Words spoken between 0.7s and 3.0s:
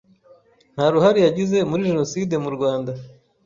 nta ruhare yagize muri Jenoside mu Rwanda